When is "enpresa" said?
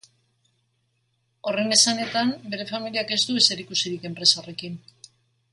4.11-4.43